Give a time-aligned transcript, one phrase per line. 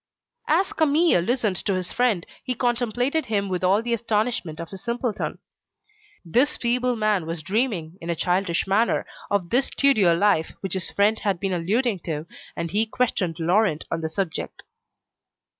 [0.47, 4.77] As Camille listened to his friend, he contemplated him with all the astonishment of a
[4.79, 5.37] simpleton.
[6.25, 10.89] This feeble man was dreaming, in a childish manner, of this studio life which his
[10.89, 12.25] friend had been alluding to,
[12.55, 14.63] and he questioned Laurent on the subject.